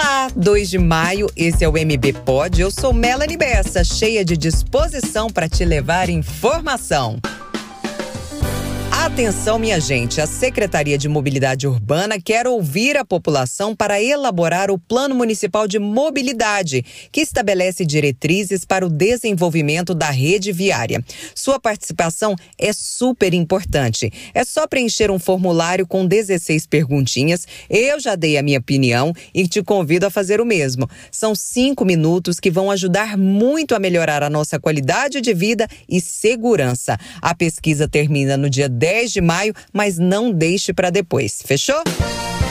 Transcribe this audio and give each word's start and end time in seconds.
Olá, 0.00 0.30
2 0.36 0.70
de 0.70 0.78
maio, 0.78 1.26
esse 1.36 1.64
é 1.64 1.68
o 1.68 1.72
MB 1.72 2.12
Pod. 2.24 2.60
Eu 2.60 2.70
sou 2.70 2.92
Melanie 2.92 3.36
Bessa, 3.36 3.82
cheia 3.82 4.24
de 4.24 4.36
disposição 4.36 5.28
para 5.28 5.48
te 5.48 5.64
levar 5.64 6.08
informação. 6.08 7.18
Atenção, 9.08 9.58
minha 9.58 9.80
gente, 9.80 10.20
a 10.20 10.26
Secretaria 10.26 10.98
de 10.98 11.08
Mobilidade 11.08 11.66
Urbana 11.66 12.20
quer 12.20 12.46
ouvir 12.46 12.94
a 12.96 13.06
população 13.06 13.74
para 13.74 14.00
elaborar 14.00 14.70
o 14.70 14.78
Plano 14.78 15.14
Municipal 15.14 15.66
de 15.66 15.78
Mobilidade, 15.78 16.84
que 17.10 17.22
estabelece 17.22 17.86
diretrizes 17.86 18.66
para 18.66 18.86
o 18.86 18.90
desenvolvimento 18.90 19.94
da 19.94 20.10
rede 20.10 20.52
viária. 20.52 21.02
Sua 21.34 21.58
participação 21.58 22.36
é 22.58 22.70
super 22.72 23.32
importante. 23.32 24.12
É 24.34 24.44
só 24.44 24.66
preencher 24.68 25.10
um 25.10 25.18
formulário 25.18 25.86
com 25.86 26.06
16 26.06 26.66
perguntinhas. 26.66 27.46
Eu 27.68 27.98
já 27.98 28.14
dei 28.14 28.36
a 28.36 28.42
minha 28.42 28.58
opinião 28.58 29.14
e 29.34 29.48
te 29.48 29.62
convido 29.62 30.06
a 30.06 30.10
fazer 30.10 30.38
o 30.38 30.46
mesmo. 30.46 30.88
São 31.10 31.34
cinco 31.34 31.84
minutos 31.84 32.38
que 32.38 32.50
vão 32.50 32.70
ajudar 32.70 33.16
muito 33.16 33.74
a 33.74 33.78
melhorar 33.80 34.22
a 34.22 34.30
nossa 34.30 34.60
qualidade 34.60 35.22
de 35.22 35.32
vida 35.32 35.66
e 35.88 35.98
segurança. 35.98 36.96
A 37.22 37.34
pesquisa 37.34 37.88
termina 37.88 38.36
no 38.36 38.50
dia 38.50 38.68
10 38.68 38.97
10 38.98 39.12
de 39.12 39.20
maio, 39.20 39.54
mas 39.72 39.96
não 39.96 40.32
deixe 40.32 40.72
para 40.72 40.90
depois. 40.90 41.40
Fechou? 41.44 41.82